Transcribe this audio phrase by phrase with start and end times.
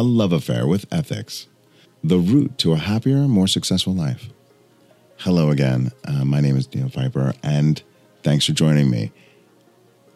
[0.00, 1.46] A Love Affair with Ethics
[2.02, 4.30] The Route to a Happier, More Successful Life.
[5.18, 5.92] Hello again.
[6.06, 7.82] Uh, my name is Dino Viper, and
[8.22, 9.12] thanks for joining me.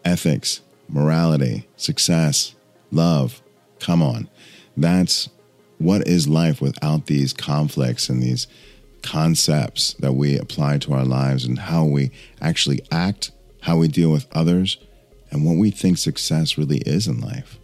[0.02, 2.54] Ethics, morality, success,
[2.92, 3.42] love.
[3.78, 4.30] Come on.
[4.74, 5.28] That's
[5.76, 8.46] what is life without these conflicts and these
[9.02, 12.10] concepts that we apply to our lives and how we
[12.40, 14.78] actually act, how we deal with others,
[15.30, 17.58] and what we think success really is in life.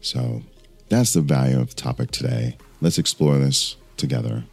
[0.00, 0.42] So
[0.94, 2.56] that's the value of the topic today.
[2.80, 4.44] Let's explore this together.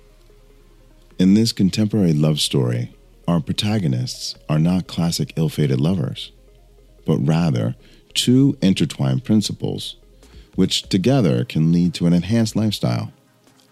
[1.20, 2.96] In this contemporary love story,
[3.28, 6.32] our protagonists are not classic ill fated lovers,
[7.06, 7.76] but rather
[8.16, 9.98] two intertwined principles,
[10.56, 13.14] which together can lead to an enhanced lifestyle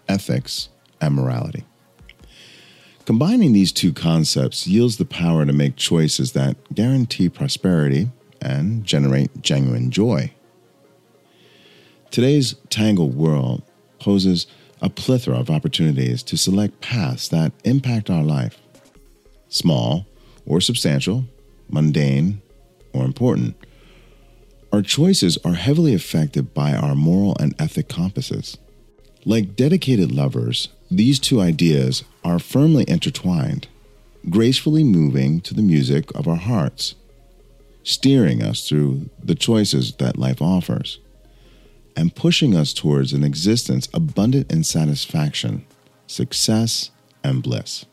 [0.08, 0.68] ethics
[1.00, 1.64] and morality.
[3.04, 9.42] Combining these two concepts yields the power to make choices that guarantee prosperity and generate
[9.42, 10.32] genuine joy.
[12.10, 13.62] Today's tangled world
[14.00, 14.48] poses
[14.82, 18.58] a plethora of opportunities to select paths that impact our life.
[19.48, 20.06] Small
[20.44, 21.24] or substantial,
[21.68, 22.42] mundane
[22.92, 23.54] or important,
[24.72, 28.58] our choices are heavily affected by our moral and ethic compasses.
[29.24, 33.68] Like dedicated lovers, these two ideas are firmly intertwined,
[34.28, 36.96] gracefully moving to the music of our hearts,
[37.84, 40.98] steering us through the choices that life offers,
[42.00, 45.62] and pushing us towards an existence abundant in satisfaction,
[46.06, 46.90] success,
[47.22, 47.84] and bliss.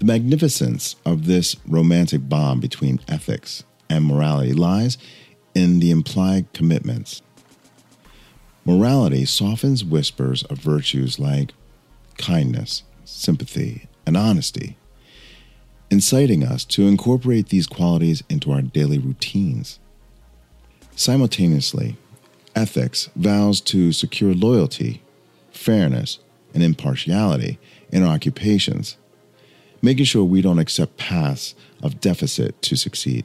[0.00, 4.98] The magnificence of this romantic bond between ethics and morality lies
[5.54, 7.22] in the implied commitments
[8.64, 11.52] Morality softens whispers of virtues like
[12.18, 14.76] kindness, sympathy, and honesty,
[15.88, 19.78] inciting us to incorporate these qualities into our daily routines.
[20.96, 21.96] Simultaneously,
[22.58, 25.00] ethics vows to secure loyalty,
[25.52, 26.18] fairness,
[26.52, 27.58] and impartiality
[27.90, 28.96] in our occupations,
[29.80, 33.24] making sure we don't accept paths of deficit to succeed.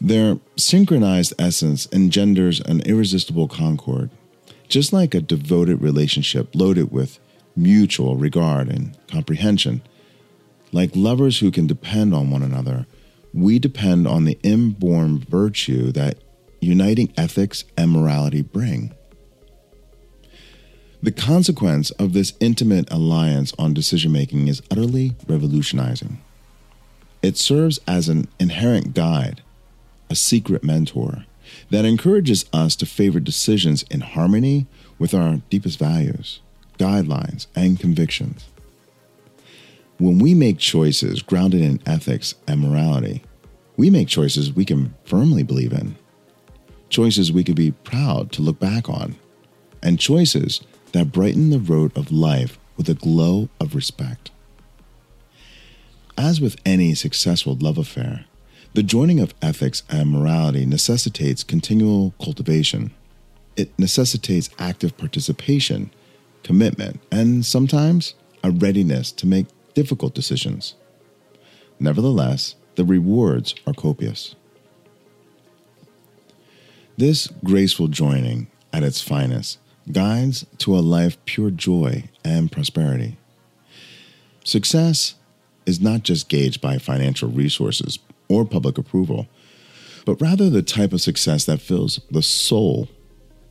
[0.00, 4.10] Their synchronized essence engenders an irresistible concord
[4.68, 7.18] just like a devoted relationship loaded with
[7.54, 9.82] mutual regard and comprehension,
[10.72, 12.86] like lovers who can depend on one another,
[13.32, 16.18] we depend on the inborn virtue that
[16.64, 18.92] uniting ethics and morality bring.
[21.02, 26.22] The consequence of this intimate alliance on decision making is utterly revolutionizing.
[27.22, 29.42] It serves as an inherent guide,
[30.08, 31.26] a secret mentor,
[31.70, 34.66] that encourages us to favor decisions in harmony
[34.98, 36.40] with our deepest values,
[36.78, 38.46] guidelines, and convictions.
[39.98, 43.22] When we make choices grounded in ethics and morality,
[43.76, 45.96] we make choices we can firmly believe in,
[46.94, 49.16] choices we could be proud to look back on,
[49.82, 50.60] and choices
[50.92, 54.30] that brighten the road of life with a glow of respect.
[56.16, 58.26] As with any successful love affair,
[58.74, 62.92] the joining of ethics and morality necessitates continual cultivation.
[63.56, 65.90] It necessitates active participation,
[66.44, 70.76] commitment, and sometimes a readiness to make difficult decisions.
[71.80, 74.36] Nevertheless, the rewards are copious.
[76.96, 79.58] This graceful joining, at its finest,
[79.90, 83.16] guides to a life pure joy and prosperity.
[84.44, 85.14] Success
[85.66, 89.26] is not just gauged by financial resources, or public approval,
[90.04, 92.88] but rather the type of success that fills the soul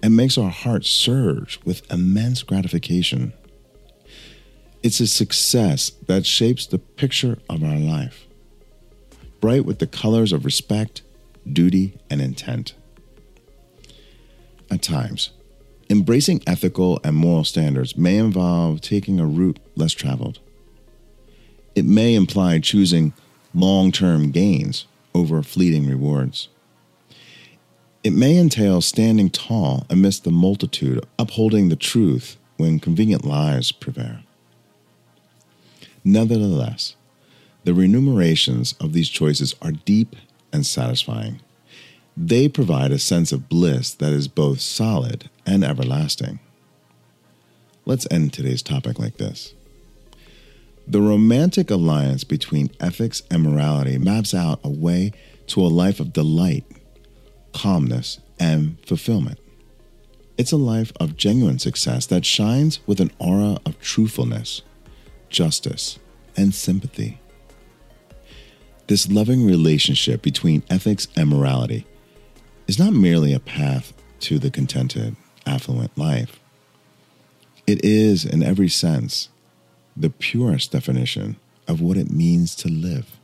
[0.01, 3.33] and makes our hearts surge with immense gratification.
[4.81, 8.25] It's a success that shapes the picture of our life,
[9.39, 11.01] bright with the colors of respect,
[11.51, 12.73] duty, and intent.
[14.73, 15.29] At times,
[15.87, 20.39] embracing ethical and moral standards may involve taking a route less traveled.
[21.75, 23.13] It may imply choosing
[23.53, 26.47] long term gains over fleeting rewards.
[28.03, 34.21] It may entail standing tall amidst the multitude, upholding the truth when convenient lies prevail.
[36.03, 36.95] Nevertheless,
[37.63, 40.15] the remunerations of these choices are deep
[40.51, 41.41] and satisfying.
[42.15, 46.39] They provide a sense of bliss that is both solid and everlasting.
[47.85, 49.53] Let's end today's topic like this.
[50.85, 55.11] The romantic alliance between ethics and morality maps out a way
[55.47, 56.65] to a life of delight,
[57.53, 59.39] calmness, and fulfillment.
[60.37, 64.61] It's a life of genuine success that shines with an aura of truthfulness,
[65.29, 65.99] justice,
[66.35, 67.19] and sympathy.
[68.87, 71.85] This loving relationship between ethics and morality
[72.67, 75.15] is not merely a path to the contented,
[75.45, 76.39] affluent life.
[77.67, 79.29] It is, in every sense,
[79.95, 81.37] the purest definition
[81.67, 83.19] of what it means to live.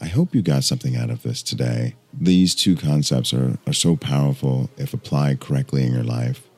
[0.00, 1.94] I hope you got something out of this today.
[2.12, 6.48] These two concepts are, are so powerful if applied correctly in your life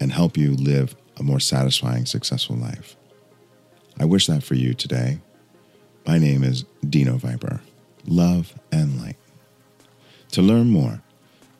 [0.00, 2.96] and help you live a more satisfying, successful life.
[4.00, 5.18] I wish that for you today.
[6.06, 7.60] My name is Dino Viper.
[8.06, 9.16] Love and light.
[10.32, 11.00] To learn more,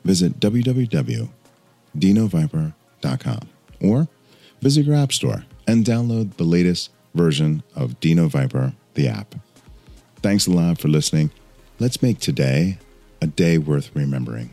[0.03, 3.39] visit www.dinoviper.com
[3.81, 4.07] or
[4.61, 9.33] visit your app store and download the latest version of Dino Viper, the app.
[10.21, 11.31] Thanks a lot for listening.
[11.79, 12.77] Let's make today
[13.21, 14.51] a day worth remembering.